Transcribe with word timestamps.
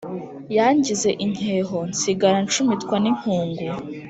yangize 0.55 1.09
inkeho 1.25 1.77
nsigara 1.91 2.37
ncumitwa 2.45 2.95
n’inkungu 3.03 3.65